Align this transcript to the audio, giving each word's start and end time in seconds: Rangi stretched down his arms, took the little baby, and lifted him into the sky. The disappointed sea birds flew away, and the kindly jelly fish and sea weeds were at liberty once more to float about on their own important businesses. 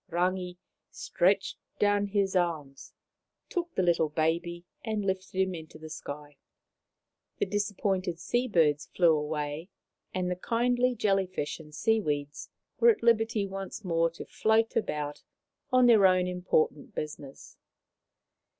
Rangi 0.09 0.57
stretched 0.89 1.57
down 1.77 2.07
his 2.07 2.35
arms, 2.35 2.91
took 3.49 3.75
the 3.75 3.83
little 3.83 4.09
baby, 4.09 4.65
and 4.83 5.05
lifted 5.05 5.39
him 5.39 5.53
into 5.53 5.77
the 5.77 5.91
sky. 5.91 6.37
The 7.37 7.45
disappointed 7.45 8.19
sea 8.19 8.47
birds 8.47 8.87
flew 8.95 9.15
away, 9.15 9.69
and 10.11 10.31
the 10.31 10.35
kindly 10.35 10.95
jelly 10.95 11.27
fish 11.27 11.59
and 11.59 11.71
sea 11.71 12.01
weeds 12.01 12.49
were 12.79 12.89
at 12.89 13.03
liberty 13.03 13.45
once 13.45 13.83
more 13.85 14.09
to 14.09 14.25
float 14.25 14.75
about 14.75 15.21
on 15.71 15.85
their 15.85 16.07
own 16.07 16.25
important 16.25 16.95
businesses. 16.95 17.57